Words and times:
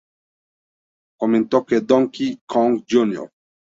Comentó 1.19 1.63
que 1.63 1.81
Donkey 1.81 2.41
Kong 2.47 2.83
Jr. 2.89 3.29